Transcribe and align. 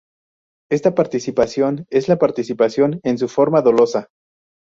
Esta 0.71 0.95
participación 0.95 1.85
es 1.91 2.07
la 2.09 2.17
participación 2.17 2.99
en 3.03 3.19
su 3.19 3.27
forma 3.29 3.61
dolosa. 3.61 4.07